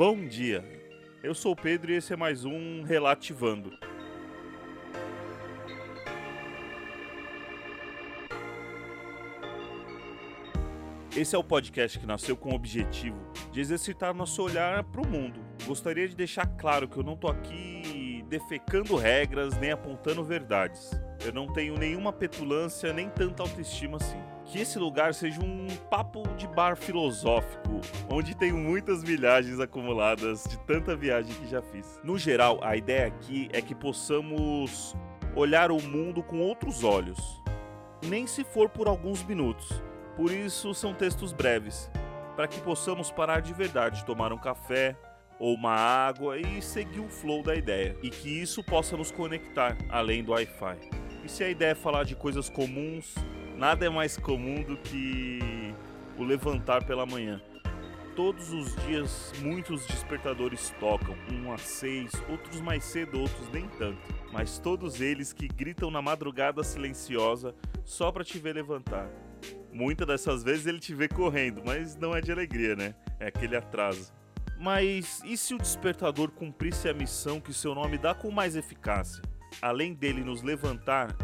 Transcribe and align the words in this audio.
Bom 0.00 0.24
dia. 0.24 0.64
Eu 1.22 1.34
sou 1.34 1.52
o 1.52 1.54
Pedro 1.54 1.92
e 1.92 1.96
esse 1.96 2.10
é 2.10 2.16
mais 2.16 2.46
um 2.46 2.82
Relativando. 2.84 3.70
Esse 11.14 11.36
é 11.36 11.38
o 11.38 11.44
podcast 11.44 11.98
que 11.98 12.06
nasceu 12.06 12.34
com 12.34 12.52
o 12.52 12.54
objetivo 12.54 13.18
de 13.52 13.60
exercitar 13.60 14.14
nosso 14.14 14.42
olhar 14.42 14.82
para 14.84 15.02
o 15.02 15.06
mundo. 15.06 15.38
Gostaria 15.66 16.08
de 16.08 16.16
deixar 16.16 16.46
claro 16.46 16.88
que 16.88 16.96
eu 16.96 17.02
não 17.02 17.14
tô 17.14 17.28
aqui 17.28 18.24
defecando 18.26 18.96
regras 18.96 19.54
nem 19.58 19.70
apontando 19.70 20.24
verdades. 20.24 20.98
Eu 21.22 21.34
não 21.34 21.52
tenho 21.52 21.76
nenhuma 21.76 22.10
petulância 22.10 22.90
nem 22.90 23.10
tanta 23.10 23.42
autoestima 23.42 23.98
assim. 23.98 24.29
Que 24.50 24.60
esse 24.60 24.78
lugar 24.78 25.14
seja 25.14 25.40
um 25.40 25.68
papo 25.88 26.22
de 26.36 26.46
bar 26.48 26.76
filosófico, 26.76 27.80
onde 28.10 28.36
tenho 28.36 28.56
muitas 28.56 29.04
milhagens 29.04 29.60
acumuladas 29.60 30.44
de 30.44 30.58
tanta 30.60 30.96
viagem 30.96 31.32
que 31.34 31.46
já 31.46 31.62
fiz. 31.62 32.00
No 32.02 32.18
geral, 32.18 32.58
a 32.62 32.76
ideia 32.76 33.06
aqui 33.06 33.48
é 33.52 33.62
que 33.62 33.74
possamos 33.74 34.96
olhar 35.36 35.70
o 35.70 35.80
mundo 35.80 36.22
com 36.22 36.40
outros 36.40 36.82
olhos, 36.82 37.40
nem 38.02 38.26
se 38.26 38.42
for 38.42 38.68
por 38.68 38.88
alguns 38.88 39.22
minutos 39.22 39.80
por 40.20 40.32
isso 40.32 40.74
são 40.74 40.92
textos 40.92 41.32
breves, 41.32 41.90
para 42.36 42.46
que 42.46 42.60
possamos 42.60 43.10
parar 43.10 43.40
de 43.40 43.54
verdade, 43.54 44.04
tomar 44.04 44.34
um 44.34 44.36
café 44.36 44.94
ou 45.38 45.54
uma 45.54 45.72
água 45.72 46.38
e 46.38 46.60
seguir 46.60 47.00
o 47.00 47.08
flow 47.08 47.42
da 47.42 47.54
ideia, 47.54 47.96
e 48.02 48.10
que 48.10 48.28
isso 48.28 48.62
possa 48.62 48.98
nos 48.98 49.10
conectar 49.10 49.78
além 49.88 50.22
do 50.22 50.32
Wi-Fi. 50.32 50.76
E 51.24 51.28
se 51.28 51.42
a 51.42 51.48
ideia 51.48 51.70
é 51.70 51.74
falar 51.74 52.04
de 52.04 52.14
coisas 52.14 52.50
comuns, 52.50 53.14
nada 53.60 53.84
é 53.84 53.90
mais 53.90 54.16
comum 54.16 54.62
do 54.62 54.74
que 54.78 55.74
o 56.16 56.24
levantar 56.24 56.82
pela 56.86 57.04
manhã. 57.04 57.42
Todos 58.16 58.50
os 58.54 58.74
dias 58.86 59.34
muitos 59.42 59.86
despertadores 59.86 60.74
tocam, 60.80 61.14
um 61.30 61.52
às 61.52 61.60
seis, 61.60 62.10
outros 62.30 62.58
mais 62.62 62.82
cedo, 62.82 63.20
outros 63.20 63.50
nem 63.52 63.68
tanto. 63.78 64.00
Mas 64.32 64.58
todos 64.58 64.98
eles 65.02 65.34
que 65.34 65.46
gritam 65.46 65.90
na 65.90 66.00
madrugada 66.00 66.64
silenciosa 66.64 67.54
só 67.84 68.10
para 68.10 68.24
te 68.24 68.38
ver 68.38 68.54
levantar. 68.54 69.10
Muitas 69.70 70.06
dessas 70.06 70.42
vezes 70.42 70.66
ele 70.66 70.80
te 70.80 70.94
vê 70.94 71.06
correndo, 71.06 71.62
mas 71.64 71.94
não 71.96 72.16
é 72.16 72.22
de 72.22 72.32
alegria, 72.32 72.74
né? 72.74 72.94
É 73.18 73.26
aquele 73.26 73.56
atraso. 73.56 74.10
Mas 74.58 75.22
e 75.22 75.36
se 75.36 75.54
o 75.54 75.58
despertador 75.58 76.30
cumprisse 76.30 76.88
a 76.88 76.94
missão 76.94 77.38
que 77.38 77.52
seu 77.52 77.74
nome 77.74 77.98
dá 77.98 78.14
com 78.14 78.30
mais 78.30 78.56
eficácia? 78.56 79.22
Além 79.60 79.92
dele 79.92 80.24
nos 80.24 80.42
levantar, 80.42 81.14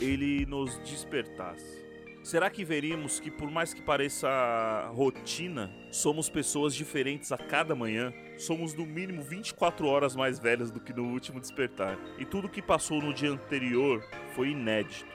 ele 0.00 0.44
nos 0.46 0.76
despertasse. 0.78 1.83
Será 2.24 2.48
que 2.48 2.64
veríamos 2.64 3.20
que, 3.20 3.30
por 3.30 3.50
mais 3.50 3.74
que 3.74 3.82
pareça 3.82 4.90
rotina, 4.94 5.70
somos 5.90 6.30
pessoas 6.30 6.74
diferentes 6.74 7.30
a 7.30 7.36
cada 7.36 7.74
manhã? 7.74 8.14
Somos 8.38 8.72
no 8.72 8.86
mínimo 8.86 9.22
24 9.22 9.86
horas 9.86 10.16
mais 10.16 10.38
velhas 10.38 10.70
do 10.70 10.80
que 10.80 10.94
no 10.94 11.04
último 11.12 11.38
despertar. 11.38 11.98
E 12.18 12.24
tudo 12.24 12.48
que 12.48 12.62
passou 12.62 13.02
no 13.02 13.12
dia 13.12 13.30
anterior 13.30 14.02
foi 14.34 14.52
inédito. 14.52 15.14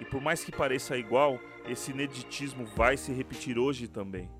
E 0.00 0.04
por 0.06 0.22
mais 0.22 0.42
que 0.42 0.50
pareça 0.50 0.96
igual, 0.96 1.38
esse 1.68 1.90
ineditismo 1.90 2.64
vai 2.74 2.96
se 2.96 3.12
repetir 3.12 3.58
hoje 3.58 3.86
também. 3.86 4.30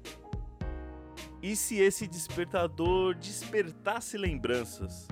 E 1.43 1.55
se 1.55 1.81
esse 1.81 2.06
despertador 2.06 3.15
despertasse 3.15 4.17
lembranças? 4.17 5.06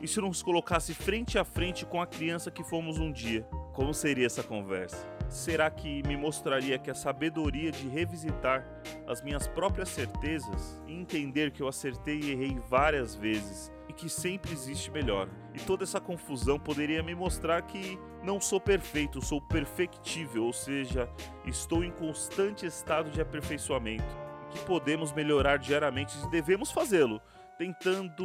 E 0.00 0.06
se 0.06 0.20
nos 0.20 0.40
colocasse 0.40 0.94
frente 0.94 1.36
a 1.36 1.44
frente 1.44 1.84
com 1.84 2.00
a 2.00 2.06
criança 2.06 2.48
que 2.48 2.62
fomos 2.62 3.00
um 3.00 3.10
dia? 3.10 3.42
Como 3.72 3.92
seria 3.92 4.26
essa 4.26 4.44
conversa? 4.44 5.11
Será 5.32 5.70
que 5.70 6.06
me 6.06 6.14
mostraria 6.14 6.78
que 6.78 6.90
a 6.90 6.94
sabedoria 6.94 7.72
de 7.72 7.88
revisitar 7.88 8.68
as 9.06 9.22
minhas 9.22 9.48
próprias 9.48 9.88
certezas 9.88 10.78
e 10.86 10.92
entender 10.92 11.50
que 11.50 11.62
eu 11.62 11.68
acertei 11.68 12.20
e 12.20 12.32
errei 12.32 12.60
várias 12.68 13.14
vezes 13.14 13.72
e 13.88 13.94
que 13.94 14.10
sempre 14.10 14.52
existe 14.52 14.90
melhor. 14.90 15.30
E 15.54 15.58
toda 15.60 15.84
essa 15.84 15.98
confusão 15.98 16.58
poderia 16.58 17.02
me 17.02 17.14
mostrar 17.14 17.62
que 17.62 17.98
não 18.22 18.38
sou 18.42 18.60
perfeito, 18.60 19.24
sou 19.24 19.40
perfectível, 19.40 20.44
ou 20.44 20.52
seja, 20.52 21.08
estou 21.46 21.82
em 21.82 21.90
constante 21.90 22.66
estado 22.66 23.10
de 23.10 23.22
aperfeiçoamento. 23.22 24.04
Que 24.50 24.58
podemos 24.66 25.14
melhorar 25.14 25.56
diariamente 25.56 26.14
e 26.26 26.30
devemos 26.30 26.70
fazê-lo. 26.70 27.22
Tentando, 27.56 28.24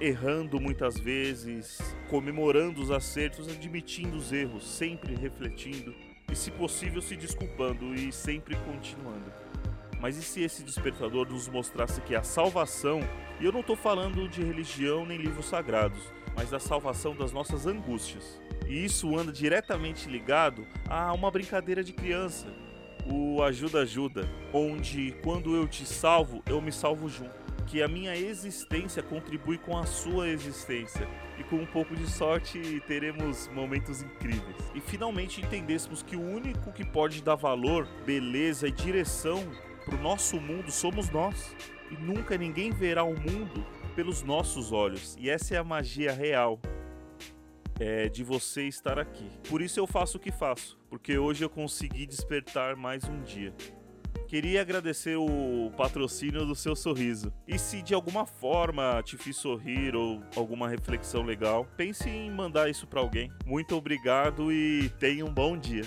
errando 0.00 0.58
muitas 0.58 0.98
vezes, 0.98 1.78
comemorando 2.08 2.80
os 2.80 2.90
acertos, 2.90 3.46
admitindo 3.46 4.16
os 4.16 4.32
erros, 4.32 4.66
sempre 4.66 5.14
refletindo 5.14 6.09
e, 6.30 6.36
se 6.36 6.50
possível, 6.50 7.02
se 7.02 7.16
desculpando 7.16 7.94
e 7.94 8.12
sempre 8.12 8.56
continuando. 8.56 9.32
Mas 10.00 10.16
e 10.16 10.22
se 10.22 10.42
esse 10.42 10.62
despertador 10.62 11.28
nos 11.28 11.48
mostrasse 11.48 12.00
que 12.00 12.14
a 12.14 12.22
salvação, 12.22 13.00
e 13.38 13.44
eu 13.44 13.52
não 13.52 13.60
estou 13.60 13.76
falando 13.76 14.28
de 14.28 14.42
religião 14.42 15.04
nem 15.04 15.18
livros 15.18 15.46
sagrados, 15.46 16.02
mas 16.34 16.50
da 16.50 16.58
salvação 16.58 17.14
das 17.14 17.32
nossas 17.32 17.66
angústias. 17.66 18.40
E 18.66 18.84
isso 18.84 19.16
anda 19.16 19.32
diretamente 19.32 20.08
ligado 20.08 20.66
a 20.88 21.12
uma 21.12 21.30
brincadeira 21.30 21.84
de 21.84 21.92
criança, 21.92 22.46
o 23.06 23.42
ajuda 23.42 23.80
ajuda, 23.80 24.28
onde 24.52 25.14
quando 25.22 25.54
eu 25.54 25.66
te 25.66 25.84
salvo, 25.84 26.42
eu 26.46 26.60
me 26.60 26.72
salvo 26.72 27.08
junto. 27.08 27.49
Que 27.70 27.84
a 27.84 27.86
minha 27.86 28.16
existência 28.16 29.00
contribui 29.00 29.56
com 29.56 29.78
a 29.78 29.86
sua 29.86 30.28
existência. 30.28 31.06
E 31.38 31.44
com 31.44 31.54
um 31.54 31.66
pouco 31.66 31.94
de 31.94 32.10
sorte 32.10 32.82
teremos 32.88 33.46
momentos 33.54 34.02
incríveis. 34.02 34.56
E 34.74 34.80
finalmente 34.80 35.40
entendêssemos 35.40 36.02
que 36.02 36.16
o 36.16 36.20
único 36.20 36.72
que 36.72 36.84
pode 36.84 37.22
dar 37.22 37.36
valor, 37.36 37.86
beleza 38.04 38.66
e 38.66 38.72
direção 38.72 39.44
para 39.84 39.94
o 39.94 40.02
nosso 40.02 40.40
mundo 40.40 40.72
somos 40.72 41.10
nós. 41.10 41.54
E 41.92 41.94
nunca 41.94 42.36
ninguém 42.36 42.72
verá 42.72 43.04
o 43.04 43.14
mundo 43.14 43.64
pelos 43.94 44.24
nossos 44.24 44.72
olhos. 44.72 45.16
E 45.16 45.30
essa 45.30 45.54
é 45.54 45.58
a 45.58 45.62
magia 45.62 46.12
real 46.12 46.60
é, 47.78 48.08
de 48.08 48.24
você 48.24 48.64
estar 48.64 48.98
aqui. 48.98 49.30
Por 49.48 49.62
isso 49.62 49.78
eu 49.78 49.86
faço 49.86 50.16
o 50.16 50.20
que 50.20 50.32
faço, 50.32 50.76
porque 50.88 51.16
hoje 51.16 51.44
eu 51.44 51.48
consegui 51.48 52.04
despertar 52.04 52.74
mais 52.74 53.04
um 53.04 53.22
dia. 53.22 53.54
Queria 54.30 54.60
agradecer 54.60 55.16
o 55.16 55.72
patrocínio 55.76 56.46
do 56.46 56.54
seu 56.54 56.76
sorriso. 56.76 57.32
E 57.48 57.58
se 57.58 57.82
de 57.82 57.94
alguma 57.94 58.24
forma 58.24 59.02
te 59.04 59.16
fiz 59.16 59.36
sorrir 59.36 59.96
ou 59.96 60.22
alguma 60.36 60.68
reflexão 60.68 61.24
legal, 61.24 61.66
pense 61.76 62.08
em 62.08 62.30
mandar 62.30 62.70
isso 62.70 62.86
para 62.86 63.00
alguém. 63.00 63.32
Muito 63.44 63.74
obrigado 63.74 64.52
e 64.52 64.88
tenha 65.00 65.24
um 65.24 65.34
bom 65.34 65.58
dia. 65.58 65.82